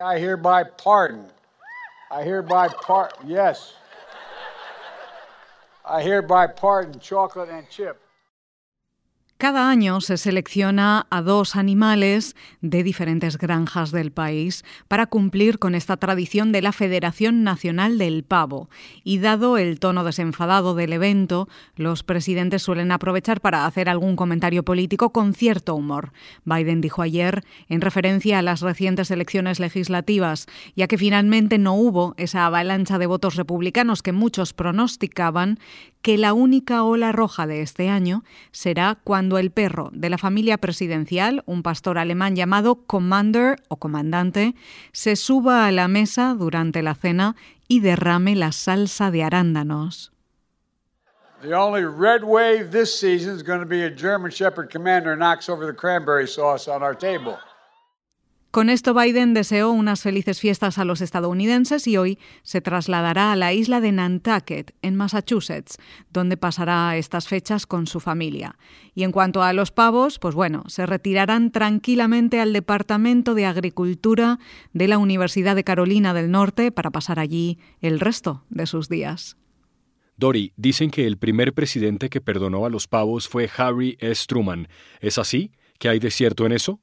I 0.00 0.18
hereby 0.18 0.64
pardon. 0.82 1.26
I 2.10 2.24
hereby. 2.24 2.68
Yes. 3.24 3.74
I 5.84 6.02
hereby 6.02 6.48
pardon 6.48 6.98
chocolate 7.00 7.50
and 7.50 7.68
chip. 7.68 7.96
Cada 9.42 9.68
año 9.68 10.00
se 10.00 10.18
selecciona 10.18 11.08
a 11.10 11.20
dos 11.20 11.56
animales 11.56 12.36
de 12.60 12.84
diferentes 12.84 13.38
granjas 13.38 13.90
del 13.90 14.12
país 14.12 14.64
para 14.86 15.08
cumplir 15.08 15.58
con 15.58 15.74
esta 15.74 15.96
tradición 15.96 16.52
de 16.52 16.62
la 16.62 16.70
Federación 16.70 17.42
Nacional 17.42 17.98
del 17.98 18.22
Pavo. 18.22 18.70
Y 19.02 19.18
dado 19.18 19.58
el 19.58 19.80
tono 19.80 20.04
desenfadado 20.04 20.76
del 20.76 20.92
evento, 20.92 21.48
los 21.74 22.04
presidentes 22.04 22.62
suelen 22.62 22.92
aprovechar 22.92 23.40
para 23.40 23.66
hacer 23.66 23.88
algún 23.88 24.14
comentario 24.14 24.62
político 24.62 25.10
con 25.10 25.34
cierto 25.34 25.74
humor. 25.74 26.12
Biden 26.44 26.80
dijo 26.80 27.02
ayer, 27.02 27.42
en 27.68 27.80
referencia 27.80 28.38
a 28.38 28.42
las 28.42 28.60
recientes 28.60 29.10
elecciones 29.10 29.58
legislativas, 29.58 30.46
ya 30.76 30.86
que 30.86 30.98
finalmente 30.98 31.58
no 31.58 31.74
hubo 31.74 32.14
esa 32.16 32.46
avalancha 32.46 32.96
de 32.96 33.06
votos 33.06 33.34
republicanos 33.34 34.02
que 34.02 34.12
muchos 34.12 34.52
pronosticaban, 34.52 35.58
que 36.00 36.18
la 36.18 36.32
única 36.32 36.82
ola 36.84 37.12
roja 37.12 37.46
de 37.46 37.62
este 37.62 37.88
año 37.88 38.24
será 38.50 38.98
cuando 39.02 39.31
el 39.38 39.50
perro 39.50 39.90
de 39.92 40.10
la 40.10 40.18
familia 40.18 40.58
presidencial, 40.58 41.42
un 41.46 41.62
pastor 41.62 41.98
alemán 41.98 42.36
llamado 42.36 42.86
Commander 42.86 43.56
o 43.68 43.76
comandante, 43.76 44.54
se 44.92 45.16
suba 45.16 45.66
a 45.66 45.72
la 45.72 45.88
mesa 45.88 46.34
durante 46.38 46.82
la 46.82 46.94
cena 46.94 47.36
y 47.68 47.80
derrame 47.80 48.36
la 48.36 48.52
salsa 48.52 49.10
de 49.10 49.22
arándanos. 49.22 50.12
The 51.42 51.54
only 51.54 51.84
red 51.84 52.22
wave 52.22 52.70
this 52.70 52.96
season 52.96 53.34
is 53.34 53.42
going 53.42 53.58
to 53.60 53.66
be 53.66 53.82
a 53.82 53.90
German 53.90 54.30
Shepherd 54.30 54.70
Commander 54.70 55.16
knocks 55.16 55.48
over 55.48 55.66
the 55.66 55.72
cranberry 55.72 56.28
sauce 56.28 56.68
on 56.68 56.84
our 56.84 56.94
table. 56.94 57.36
Con 58.52 58.68
esto 58.68 58.92
Biden 58.92 59.32
deseó 59.32 59.70
unas 59.70 60.02
felices 60.02 60.38
fiestas 60.38 60.76
a 60.76 60.84
los 60.84 61.00
estadounidenses 61.00 61.86
y 61.86 61.96
hoy 61.96 62.18
se 62.42 62.60
trasladará 62.60 63.32
a 63.32 63.36
la 63.36 63.54
isla 63.54 63.80
de 63.80 63.92
Nantucket, 63.92 64.74
en 64.82 64.94
Massachusetts, 64.94 65.78
donde 66.10 66.36
pasará 66.36 66.98
estas 66.98 67.28
fechas 67.28 67.64
con 67.64 67.86
su 67.86 67.98
familia. 67.98 68.58
Y 68.94 69.04
en 69.04 69.10
cuanto 69.10 69.42
a 69.42 69.54
los 69.54 69.70
pavos, 69.70 70.18
pues 70.18 70.34
bueno, 70.34 70.64
se 70.66 70.84
retirarán 70.84 71.50
tranquilamente 71.50 72.40
al 72.40 72.52
Departamento 72.52 73.34
de 73.34 73.46
Agricultura 73.46 74.38
de 74.74 74.86
la 74.86 74.98
Universidad 74.98 75.56
de 75.56 75.64
Carolina 75.64 76.12
del 76.12 76.30
Norte 76.30 76.70
para 76.72 76.90
pasar 76.90 77.18
allí 77.18 77.58
el 77.80 78.00
resto 78.00 78.44
de 78.50 78.66
sus 78.66 78.90
días. 78.90 79.38
Dory, 80.18 80.52
dicen 80.58 80.90
que 80.90 81.06
el 81.06 81.16
primer 81.16 81.54
presidente 81.54 82.10
que 82.10 82.20
perdonó 82.20 82.66
a 82.66 82.68
los 82.68 82.86
pavos 82.86 83.28
fue 83.28 83.48
Harry 83.56 83.96
S. 83.98 84.26
Truman. 84.28 84.68
¿Es 85.00 85.16
así? 85.16 85.52
¿Qué 85.78 85.88
hay 85.88 86.00
de 86.00 86.10
cierto 86.10 86.44
en 86.44 86.52
eso? 86.52 86.82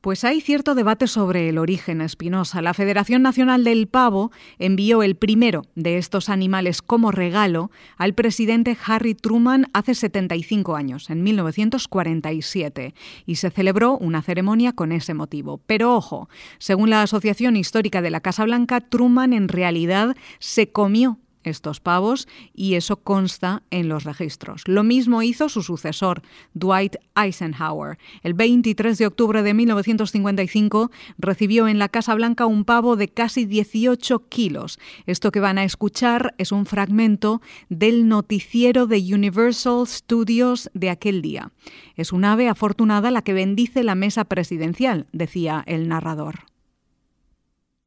Pues 0.00 0.22
hay 0.22 0.40
cierto 0.40 0.76
debate 0.76 1.08
sobre 1.08 1.48
el 1.48 1.58
origen, 1.58 2.00
Espinosa. 2.00 2.62
La 2.62 2.74
Federación 2.74 3.22
Nacional 3.22 3.64
del 3.64 3.88
Pavo 3.88 4.30
envió 4.58 5.02
el 5.02 5.16
primero 5.16 5.62
de 5.74 5.98
estos 5.98 6.28
animales 6.28 6.80
como 6.80 7.10
regalo 7.10 7.72
al 7.96 8.14
presidente 8.14 8.76
Harry 8.86 9.14
Truman 9.14 9.66
hace 9.72 9.94
75 9.94 10.76
años, 10.76 11.10
en 11.10 11.24
1947, 11.24 12.94
y 13.24 13.34
se 13.36 13.50
celebró 13.50 13.98
una 13.98 14.22
ceremonia 14.22 14.72
con 14.72 14.92
ese 14.92 15.12
motivo. 15.12 15.60
Pero 15.66 15.96
ojo, 15.96 16.28
según 16.58 16.90
la 16.90 17.02
Asociación 17.02 17.56
Histórica 17.56 18.00
de 18.00 18.10
la 18.10 18.20
Casa 18.20 18.44
Blanca, 18.44 18.80
Truman 18.80 19.32
en 19.32 19.48
realidad 19.48 20.16
se 20.38 20.70
comió 20.70 21.18
estos 21.46 21.80
pavos 21.80 22.28
y 22.52 22.74
eso 22.74 22.96
consta 22.96 23.62
en 23.70 23.88
los 23.88 24.04
registros. 24.04 24.62
Lo 24.66 24.84
mismo 24.84 25.22
hizo 25.22 25.48
su 25.48 25.62
sucesor, 25.62 26.22
Dwight 26.54 26.96
Eisenhower. 27.14 27.96
El 28.22 28.34
23 28.34 28.98
de 28.98 29.06
octubre 29.06 29.42
de 29.42 29.54
1955 29.54 30.90
recibió 31.18 31.68
en 31.68 31.78
la 31.78 31.88
Casa 31.88 32.14
Blanca 32.14 32.46
un 32.46 32.64
pavo 32.64 32.96
de 32.96 33.08
casi 33.08 33.46
18 33.46 34.28
kilos. 34.28 34.78
Esto 35.06 35.30
que 35.30 35.40
van 35.40 35.58
a 35.58 35.64
escuchar 35.64 36.34
es 36.38 36.52
un 36.52 36.66
fragmento 36.66 37.40
del 37.68 38.08
noticiero 38.08 38.86
de 38.86 38.98
Universal 39.14 39.86
Studios 39.86 40.70
de 40.74 40.90
aquel 40.90 41.22
día. 41.22 41.52
Es 41.94 42.12
un 42.12 42.24
ave 42.24 42.48
afortunada 42.48 43.10
la 43.10 43.22
que 43.22 43.32
bendice 43.32 43.84
la 43.84 43.94
mesa 43.94 44.24
presidencial, 44.24 45.06
decía 45.12 45.62
el 45.66 45.88
narrador. 45.88 46.55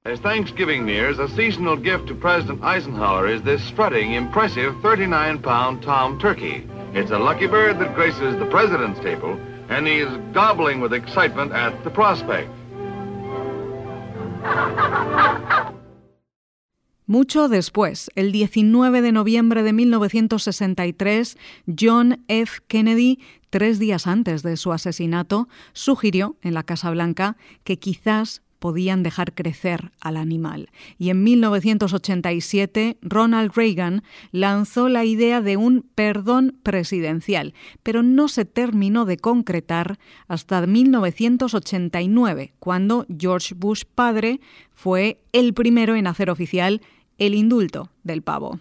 As 0.10 0.20
Thanksgiving 0.22 0.88
nears, 0.88 1.20
a 1.20 1.30
seasonal 1.30 1.78
gift 1.78 2.08
to 2.08 2.16
President 2.16 2.64
Eisenhower 2.64 3.28
is 3.28 3.44
this 3.44 3.64
strutting, 3.68 4.14
impressive 4.14 4.74
39-pound 4.82 5.84
tom 5.84 6.18
turkey. 6.18 6.68
It's 6.96 7.12
a 7.12 7.20
lucky 7.20 7.46
bird 7.46 7.78
that 7.78 7.94
graces 7.94 8.36
the 8.40 8.48
president's 8.48 9.00
table, 9.02 9.38
and 9.70 9.86
he 9.86 10.00
is 10.00 10.10
gobbling 10.34 10.82
with 10.82 10.94
excitement 10.94 11.52
at 11.52 11.84
the 11.84 11.92
prospect. 11.92 12.50
Mucho 17.06 17.48
después, 17.48 18.10
el 18.16 18.32
19 18.32 19.04
de 19.04 19.12
noviembre 19.12 19.62
de 19.62 19.74
1963, 19.74 21.38
John 21.68 22.26
F. 22.28 22.62
Kennedy, 22.68 23.20
tres 23.52 23.78
días 23.78 24.08
antes 24.08 24.42
de 24.42 24.58
su 24.58 24.72
asesinato, 24.72 25.48
sugirió 25.74 26.36
en 26.42 26.56
la 26.56 26.64
Casa 26.64 26.90
Blanca 26.90 27.38
que 27.64 27.78
quizás 27.78 28.42
podían 28.60 29.02
dejar 29.04 29.34
crecer 29.34 29.92
al 30.00 30.18
animal. 30.18 30.70
Y 30.98 31.10
en 31.10 31.24
1987 31.24 32.98
Ronald 33.02 33.54
Reagan 33.56 34.04
lanzó 34.32 34.90
la 34.90 35.06
idea 35.06 35.42
de 35.42 35.58
un 35.58 35.82
perdón 35.96 36.60
presidencial, 36.62 37.54
pero 37.84 38.04
no 38.04 38.28
se 38.28 38.46
terminó 38.46 39.06
de 39.06 39.18
concretar 39.18 39.98
hasta 40.28 40.66
1989, 40.66 42.54
cuando 42.60 43.06
George 43.18 43.56
Bush 43.56 43.84
padre 43.96 44.40
fue 44.74 45.22
el 45.32 45.54
primero 45.54 45.96
en 45.96 46.08
hacer 46.08 46.30
oficial 46.30 46.82
el 47.18 47.34
indulto 47.34 47.92
del 48.04 48.22
pavo. 48.22 48.60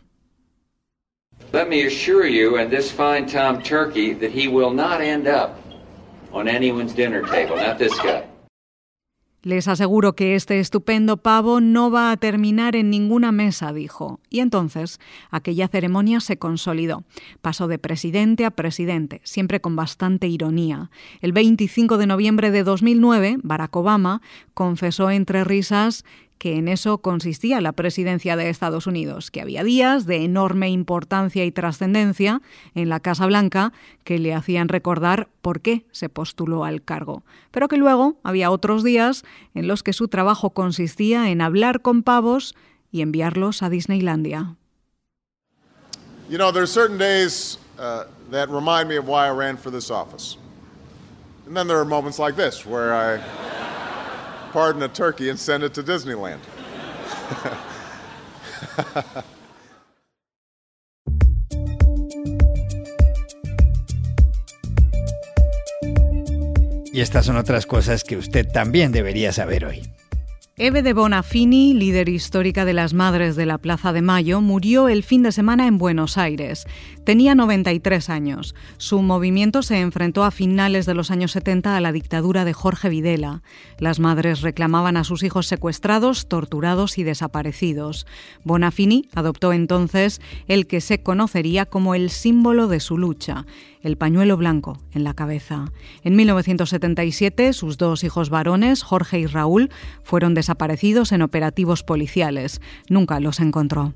Let 1.52 1.68
me 1.68 1.87
assure 1.87 2.26
you 2.26 2.56
and 2.58 2.70
this 2.70 2.90
fine 2.90 3.26
Tom 3.26 3.62
Turkey 3.62 4.12
that 4.14 4.30
he 4.30 4.48
will 4.48 4.72
not 4.72 5.00
end 5.00 5.26
up 5.26 5.58
on 6.32 6.46
anyone's 6.48 6.92
dinner 6.94 7.22
table, 7.22 7.56
not 7.56 7.78
this 7.78 7.96
guy. 8.00 8.27
Les 9.42 9.68
aseguro 9.68 10.16
que 10.16 10.35
este 10.35 10.59
estupendo 10.59 11.16
pavo 11.16 11.61
no 11.61 11.92
va 11.92 12.11
a 12.11 12.16
terminar 12.16 12.74
en 12.74 12.90
ninguna 12.90 13.31
mesa, 13.31 13.72
dijo. 13.72 14.18
Y 14.31 14.40
entonces 14.40 14.98
aquella 15.31 15.68
ceremonia 15.68 16.18
se 16.18 16.38
consolidó. 16.38 17.05
Pasó 17.40 17.68
de 17.68 17.79
presidente 17.79 18.44
a 18.44 18.51
presidente, 18.51 19.20
siempre 19.22 19.61
con 19.61 19.77
bastante 19.77 20.27
ironía. 20.27 20.90
El 21.20 21.33
25 21.33 21.98
de 21.98 22.07
noviembre 22.09 22.51
de 22.51 22.64
2009, 22.64 23.38
Barack 23.42 23.77
Obama 23.77 24.22
confesó 24.55 25.09
entre 25.11 25.44
risas 25.44 26.05
que 26.38 26.57
en 26.57 26.68
eso 26.68 26.98
consistía 26.98 27.61
la 27.61 27.72
presidencia 27.72 28.37
de 28.37 28.48
Estados 28.48 28.87
Unidos, 28.87 29.31
que 29.31 29.40
había 29.40 29.64
días 29.64 30.07
de 30.07 30.24
enorme 30.24 30.70
importancia 30.70 31.44
y 31.44 31.53
trascendencia 31.53 32.40
en 32.74 32.88
la 32.88 33.01
Casa 33.01 33.27
Blanca 33.27 33.72
que 34.05 34.18
le 34.18 34.35
hacían 34.35 34.68
recordar 34.68 35.29
por 35.42 35.61
qué 35.61 35.85
se 35.90 36.09
postuló 36.09 36.64
al 36.64 36.83
cargo, 36.83 37.24
pero 37.51 37.68
que 37.68 37.77
luego 37.77 38.16
había 38.22 38.51
otros 38.51 38.85
días 38.85 39.24
en 39.55 39.68
los 39.68 39.83
que 39.83 39.92
su 39.92 40.09
trabajo 40.09 40.51
consistía 40.51 41.31
en 41.31 41.40
hablar 41.40 41.83
con 41.83 42.03
pavos 42.03 42.55
y 42.90 43.03
enviarlos 43.03 43.62
a 43.62 43.68
Disneylandia. 43.68 44.57
You 46.31 46.37
know, 46.37 46.53
there 46.53 46.62
are 46.62 46.66
certain 46.66 46.98
days 46.98 47.59
uh, 47.79 48.05
that 48.31 48.51
remind 48.51 48.88
me 48.88 48.96
of 48.96 49.09
why 49.09 49.27
I 49.27 49.31
ran 49.31 49.57
for 49.57 49.70
this 49.70 49.90
office. 49.90 50.37
And 51.46 51.57
then 51.57 51.66
there 51.66 51.79
are 51.79 51.87
moments 51.87 52.18
like 52.18 52.37
this 52.37 52.66
where 52.66 52.92
I 52.92 53.18
pardon 54.52 54.82
a 54.82 54.88
turkey 54.88 55.30
and 55.30 55.38
send 55.38 55.64
it 55.64 55.72
to 55.74 55.82
Disneyland. 55.82 56.40
y 66.92 67.00
estas 67.00 67.26
son 67.26 67.37
otras 67.37 67.66
cosas 67.66 68.02
que 68.02 68.16
usted 68.16 68.50
también 68.50 68.92
debería 68.92 69.32
saber 69.32 69.64
hoy. 69.64 69.97
Eve 70.60 70.82
de 70.82 70.92
Bonafini, 70.92 71.72
líder 71.72 72.08
histórica 72.08 72.64
de 72.64 72.72
las 72.72 72.92
Madres 72.92 73.36
de 73.36 73.46
la 73.46 73.58
Plaza 73.58 73.92
de 73.92 74.02
Mayo, 74.02 74.40
murió 74.40 74.88
el 74.88 75.04
fin 75.04 75.22
de 75.22 75.30
semana 75.30 75.68
en 75.68 75.78
Buenos 75.78 76.18
Aires. 76.18 76.66
Tenía 77.04 77.36
93 77.36 78.10
años. 78.10 78.56
Su 78.76 79.00
movimiento 79.00 79.62
se 79.62 79.78
enfrentó 79.78 80.24
a 80.24 80.32
finales 80.32 80.84
de 80.84 80.94
los 80.94 81.12
años 81.12 81.30
70 81.30 81.76
a 81.76 81.80
la 81.80 81.92
dictadura 81.92 82.44
de 82.44 82.54
Jorge 82.54 82.88
Videla. 82.88 83.42
Las 83.78 84.00
madres 84.00 84.40
reclamaban 84.40 84.96
a 84.96 85.04
sus 85.04 85.22
hijos 85.22 85.46
secuestrados, 85.46 86.28
torturados 86.28 86.98
y 86.98 87.04
desaparecidos. 87.04 88.08
Bonafini 88.42 89.08
adoptó 89.14 89.52
entonces 89.52 90.20
el 90.48 90.66
que 90.66 90.80
se 90.80 91.04
conocería 91.04 91.66
como 91.66 91.94
el 91.94 92.10
símbolo 92.10 92.66
de 92.66 92.80
su 92.80 92.98
lucha, 92.98 93.46
el 93.80 93.96
pañuelo 93.96 94.36
blanco 94.36 94.78
en 94.92 95.04
la 95.04 95.14
cabeza. 95.14 95.66
En 96.02 96.16
1977, 96.16 97.52
sus 97.52 97.78
dos 97.78 98.02
hijos 98.02 98.28
varones, 98.28 98.82
Jorge 98.82 99.20
y 99.20 99.26
Raúl, 99.26 99.70
fueron 100.02 100.34
desaparecidos 100.48 101.12
en 101.12 101.20
operativos 101.20 101.82
policiales. 101.82 102.62
Nunca 102.88 103.20
los 103.20 103.38
encontró. 103.38 103.92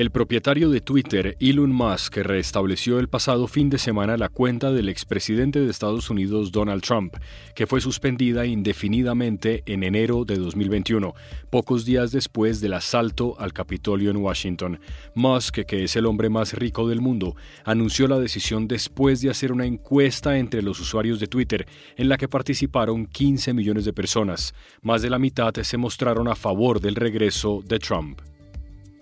El 0.00 0.10
propietario 0.10 0.70
de 0.70 0.80
Twitter, 0.80 1.36
Elon 1.40 1.72
Musk, 1.72 2.16
restableció 2.16 2.98
el 3.00 3.10
pasado 3.10 3.46
fin 3.46 3.68
de 3.68 3.76
semana 3.76 4.16
la 4.16 4.30
cuenta 4.30 4.72
del 4.72 4.88
expresidente 4.88 5.60
de 5.60 5.70
Estados 5.70 6.08
Unidos, 6.08 6.52
Donald 6.52 6.80
Trump, 6.82 7.16
que 7.54 7.66
fue 7.66 7.82
suspendida 7.82 8.46
indefinidamente 8.46 9.62
en 9.66 9.82
enero 9.82 10.24
de 10.24 10.36
2021, 10.36 11.12
pocos 11.50 11.84
días 11.84 12.12
después 12.12 12.62
del 12.62 12.72
asalto 12.72 13.38
al 13.38 13.52
Capitolio 13.52 14.10
en 14.10 14.16
Washington. 14.16 14.80
Musk, 15.14 15.66
que 15.66 15.84
es 15.84 15.94
el 15.96 16.06
hombre 16.06 16.30
más 16.30 16.54
rico 16.54 16.88
del 16.88 17.02
mundo, 17.02 17.36
anunció 17.66 18.08
la 18.08 18.18
decisión 18.18 18.68
después 18.68 19.20
de 19.20 19.28
hacer 19.28 19.52
una 19.52 19.66
encuesta 19.66 20.38
entre 20.38 20.62
los 20.62 20.80
usuarios 20.80 21.20
de 21.20 21.26
Twitter, 21.26 21.66
en 21.98 22.08
la 22.08 22.16
que 22.16 22.26
participaron 22.26 23.04
15 23.04 23.52
millones 23.52 23.84
de 23.84 23.92
personas. 23.92 24.54
Más 24.80 25.02
de 25.02 25.10
la 25.10 25.18
mitad 25.18 25.52
se 25.62 25.76
mostraron 25.76 26.26
a 26.26 26.36
favor 26.36 26.80
del 26.80 26.94
regreso 26.94 27.62
de 27.66 27.78
Trump. 27.78 28.29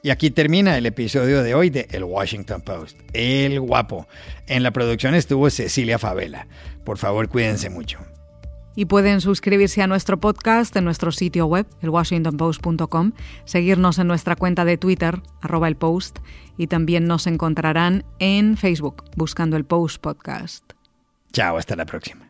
Y 0.09 0.11
aquí 0.11 0.31
termina 0.31 0.79
el 0.79 0.87
episodio 0.87 1.43
de 1.43 1.55
hoy 1.55 1.69
de 1.69 1.87
El 1.91 2.03
Washington 2.03 2.63
Post. 2.63 2.99
El 3.13 3.61
guapo. 3.61 4.09
En 4.47 4.63
la 4.63 4.71
producción 4.71 5.15
estuvo 5.15 5.51
Cecilia 5.51 5.99
Favela. 5.99 6.47
Por 6.83 6.97
favor, 6.97 7.29
cuídense 7.29 7.69
mucho. 7.69 7.99
Y 8.75 8.87
pueden 8.87 9.21
suscribirse 9.21 9.83
a 9.83 9.87
nuestro 9.87 10.19
podcast 10.19 10.75
en 10.77 10.85
nuestro 10.85 11.13
sitio 11.13 11.45
web, 11.45 11.67
elwashingtonpost.com, 11.83 13.13
seguirnos 13.45 13.99
en 13.99 14.07
nuestra 14.07 14.35
cuenta 14.35 14.65
de 14.65 14.79
Twitter, 14.79 15.21
arroba 15.43 15.69
el 15.69 15.77
post, 15.77 16.21
y 16.57 16.69
también 16.69 17.07
nos 17.07 17.27
encontrarán 17.27 18.07
en 18.19 18.57
Facebook, 18.57 19.05
buscando 19.15 19.59
el 19.59 19.67
Post 19.67 20.01
Podcast. 20.01 20.73
Chao, 21.35 21.59
hasta 21.59 21.77
la 21.77 21.85
próxima. 21.85 22.28